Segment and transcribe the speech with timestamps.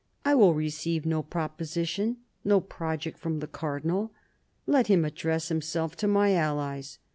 [0.25, 4.11] I will receive no proposition, no project from the cardinal.
[4.65, 6.97] Let him address himself to my allies.